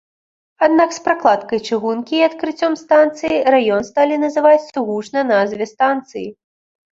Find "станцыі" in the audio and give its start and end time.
2.85-3.37, 5.75-6.27